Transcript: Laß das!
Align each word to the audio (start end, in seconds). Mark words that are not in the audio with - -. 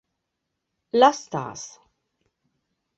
Laß 1.01 1.29
das! 1.29 1.61